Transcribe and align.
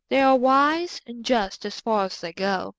They 0.09 0.19
are 0.19 0.35
wise 0.35 0.99
and 1.05 1.23
just 1.23 1.63
as 1.63 1.79
far 1.79 2.05
as 2.05 2.19
they 2.21 2.33
go. 2.33 2.69